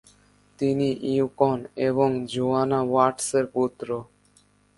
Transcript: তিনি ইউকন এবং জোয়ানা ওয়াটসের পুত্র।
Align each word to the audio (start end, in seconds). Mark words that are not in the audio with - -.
তিনি 0.59 0.87
ইউকন 1.13 1.59
এবং 1.87 2.09
জোয়ানা 2.33 2.79
ওয়াটসের 2.83 3.45
পুত্র। 3.53 3.87